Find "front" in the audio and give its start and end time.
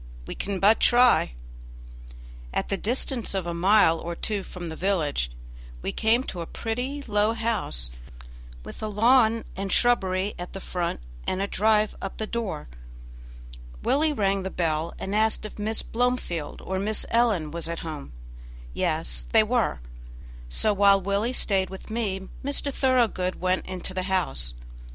10.59-11.01